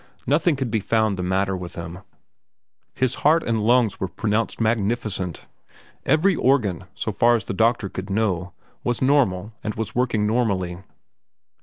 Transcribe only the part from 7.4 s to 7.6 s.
the